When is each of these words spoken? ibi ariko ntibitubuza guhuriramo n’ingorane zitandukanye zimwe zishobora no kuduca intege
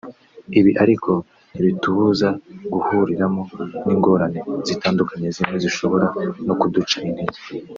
ibi 0.59 0.71
ariko 0.83 1.11
ntibitubuza 1.51 2.27
guhuriramo 2.71 3.41
n’ingorane 3.85 4.39
zitandukanye 4.67 5.27
zimwe 5.35 5.55
zishobora 5.63 6.07
no 6.47 6.53
kuduca 6.59 6.97
intege 7.07 7.39